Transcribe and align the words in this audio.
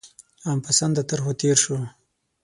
عام 0.45 0.59
پسنده 0.65 1.01
طرحو 1.09 1.31
تېر 1.41 1.57
شو. 1.63 1.75